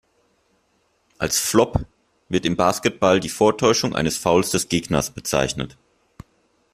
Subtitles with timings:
[1.19, 1.85] Als Flop
[2.27, 5.77] wird im Basketball die Vortäuschung eines Fouls des Gegners bezeichnet.